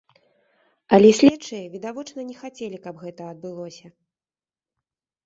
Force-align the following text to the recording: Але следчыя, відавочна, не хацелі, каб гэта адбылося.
Але 0.95 1.09
следчыя, 1.19 1.67
відавочна, 1.73 2.25
не 2.29 2.35
хацелі, 2.39 2.77
каб 2.87 2.95
гэта 3.05 3.29
адбылося. 3.35 3.93